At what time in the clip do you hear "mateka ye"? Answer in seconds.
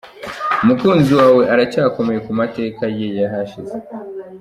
2.39-3.07